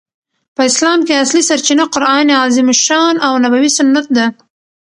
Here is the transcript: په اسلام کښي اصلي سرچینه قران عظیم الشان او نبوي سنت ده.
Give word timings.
په 0.55 0.61
اسلام 0.69 0.99
کښي 1.07 1.17
اصلي 1.25 1.41
سرچینه 1.49 1.85
قران 1.93 2.27
عظیم 2.43 2.67
الشان 2.73 3.13
او 3.25 3.33
نبوي 3.43 3.71
سنت 3.77 4.05
ده. 4.15 4.25